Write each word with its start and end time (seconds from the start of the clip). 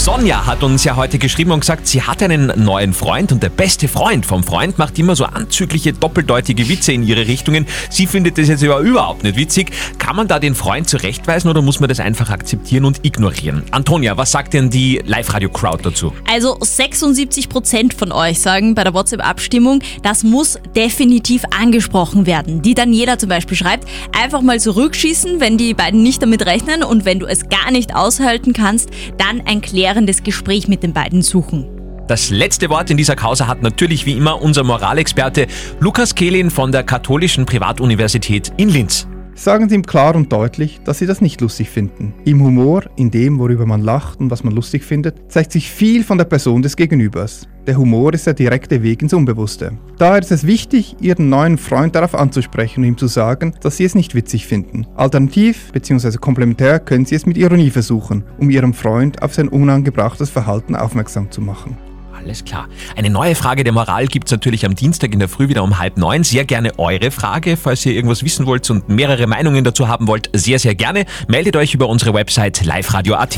Sonja 0.00 0.46
hat 0.46 0.62
uns 0.62 0.82
ja 0.84 0.96
heute 0.96 1.18
geschrieben 1.18 1.50
und 1.50 1.60
gesagt, 1.60 1.86
sie 1.86 2.00
hat 2.00 2.22
einen 2.22 2.50
neuen 2.64 2.94
Freund 2.94 3.32
und 3.32 3.42
der 3.42 3.50
beste 3.50 3.86
Freund 3.86 4.24
vom 4.24 4.42
Freund 4.42 4.78
macht 4.78 4.98
immer 4.98 5.14
so 5.14 5.26
anzügliche, 5.26 5.92
doppeldeutige 5.92 6.70
Witze 6.70 6.92
in 6.92 7.02
ihre 7.02 7.26
Richtungen. 7.26 7.66
Sie 7.90 8.06
findet 8.06 8.38
das 8.38 8.48
jetzt 8.48 8.62
überhaupt 8.62 9.24
nicht 9.24 9.36
witzig. 9.36 9.72
Kann 9.98 10.16
man 10.16 10.26
da 10.26 10.38
den 10.38 10.54
Freund 10.54 10.88
zurechtweisen 10.88 11.50
oder 11.50 11.60
muss 11.60 11.80
man 11.80 11.90
das 11.90 12.00
einfach 12.00 12.30
akzeptieren 12.30 12.86
und 12.86 13.04
ignorieren? 13.04 13.62
Antonia, 13.72 14.16
was 14.16 14.32
sagt 14.32 14.54
denn 14.54 14.70
die 14.70 15.02
Live-Radio-Crowd 15.04 15.82
dazu? 15.82 16.14
Also 16.32 16.56
76% 16.56 17.94
von 17.94 18.10
euch 18.10 18.40
sagen 18.40 18.74
bei 18.74 18.84
der 18.84 18.94
WhatsApp-Abstimmung, 18.94 19.82
das 20.02 20.24
muss 20.24 20.58
definitiv 20.74 21.42
angesprochen 21.50 22.24
werden. 22.24 22.62
Die 22.62 22.72
Daniela 22.72 23.18
zum 23.18 23.28
Beispiel 23.28 23.58
schreibt, 23.58 23.86
einfach 24.18 24.40
mal 24.40 24.58
zurückschießen, 24.60 25.40
wenn 25.40 25.58
die 25.58 25.74
beiden 25.74 26.02
nicht 26.02 26.22
damit 26.22 26.46
rechnen 26.46 26.84
und 26.84 27.04
wenn 27.04 27.18
du 27.18 27.26
es 27.26 27.50
gar 27.50 27.70
nicht 27.70 27.94
aushalten 27.94 28.54
kannst, 28.54 28.88
dann 29.18 29.42
ein 29.44 29.60
klärendes 29.90 30.22
Gespräch 30.22 30.68
mit 30.68 30.84
den 30.84 30.92
beiden 30.92 31.20
suchen. 31.20 31.66
Das 32.06 32.30
letzte 32.30 32.70
Wort 32.70 32.90
in 32.90 32.96
dieser 32.96 33.16
Causa 33.16 33.48
hat 33.48 33.62
natürlich 33.62 34.06
wie 34.06 34.16
immer 34.16 34.40
unser 34.40 34.62
Moralexperte 34.62 35.48
Lukas 35.80 36.14
Kehlin 36.14 36.50
von 36.50 36.70
der 36.70 36.84
Katholischen 36.84 37.44
Privatuniversität 37.44 38.52
in 38.56 38.68
Linz. 38.68 39.08
Sagen 39.40 39.70
Sie 39.70 39.74
ihm 39.74 39.86
klar 39.86 40.16
und 40.16 40.30
deutlich, 40.30 40.82
dass 40.84 40.98
Sie 40.98 41.06
das 41.06 41.22
nicht 41.22 41.40
lustig 41.40 41.70
finden. 41.70 42.12
Im 42.26 42.44
Humor, 42.44 42.82
in 42.96 43.10
dem, 43.10 43.38
worüber 43.38 43.64
man 43.64 43.80
lacht 43.80 44.20
und 44.20 44.30
was 44.30 44.44
man 44.44 44.54
lustig 44.54 44.84
findet, 44.84 45.32
zeigt 45.32 45.50
sich 45.52 45.70
viel 45.70 46.04
von 46.04 46.18
der 46.18 46.26
Person 46.26 46.60
des 46.60 46.76
Gegenübers. 46.76 47.48
Der 47.66 47.78
Humor 47.78 48.12
ist 48.12 48.26
der 48.26 48.34
direkte 48.34 48.82
Weg 48.82 49.00
ins 49.00 49.14
Unbewusste. 49.14 49.72
Daher 49.96 50.18
ist 50.18 50.30
es 50.30 50.46
wichtig, 50.46 50.94
Ihren 51.00 51.30
neuen 51.30 51.56
Freund 51.56 51.94
darauf 51.94 52.14
anzusprechen 52.14 52.80
und 52.80 52.88
ihm 52.88 52.98
zu 52.98 53.06
sagen, 53.06 53.54
dass 53.62 53.78
Sie 53.78 53.84
es 53.84 53.94
nicht 53.94 54.14
witzig 54.14 54.46
finden. 54.46 54.86
Alternativ 54.94 55.72
bzw. 55.72 56.18
komplementär 56.18 56.78
können 56.78 57.06
Sie 57.06 57.14
es 57.14 57.24
mit 57.24 57.38
Ironie 57.38 57.70
versuchen, 57.70 58.24
um 58.38 58.50
Ihrem 58.50 58.74
Freund 58.74 59.22
auf 59.22 59.32
sein 59.32 59.48
unangebrachtes 59.48 60.28
Verhalten 60.28 60.76
aufmerksam 60.76 61.30
zu 61.30 61.40
machen. 61.40 61.78
Alles 62.22 62.44
klar. 62.44 62.68
Eine 62.96 63.10
neue 63.10 63.34
Frage 63.34 63.64
der 63.64 63.72
Moral 63.72 64.06
gibt's 64.06 64.30
natürlich 64.30 64.66
am 64.66 64.74
Dienstag 64.74 65.12
in 65.12 65.18
der 65.18 65.28
Früh 65.28 65.48
wieder 65.48 65.62
um 65.62 65.78
halb 65.78 65.96
neun. 65.96 66.22
Sehr 66.22 66.44
gerne 66.44 66.78
eure 66.78 67.10
Frage. 67.10 67.56
Falls 67.56 67.84
ihr 67.86 67.92
irgendwas 67.92 68.22
wissen 68.22 68.46
wollt 68.46 68.68
und 68.70 68.88
mehrere 68.88 69.26
Meinungen 69.26 69.64
dazu 69.64 69.88
haben 69.88 70.06
wollt, 70.06 70.30
sehr, 70.34 70.58
sehr 70.58 70.74
gerne. 70.74 71.06
Meldet 71.28 71.56
euch 71.56 71.74
über 71.74 71.88
unsere 71.88 72.12
Website 72.12 72.64
liveradio.at. 72.64 73.36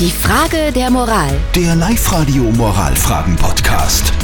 Die 0.00 0.10
Frage 0.10 0.72
der 0.72 0.90
Moral. 0.90 1.36
Der 1.54 1.74
Live-Radio 1.74 2.44
Moralfragen-Podcast. 2.44 4.15